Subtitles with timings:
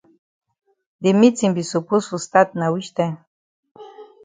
[1.03, 3.17] De meetin be suppose for stat na wich time.